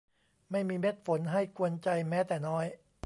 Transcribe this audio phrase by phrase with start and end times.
[0.51, 2.65] ไม่มีเม็ดฝนให้กวนใจแม้แต่น้อย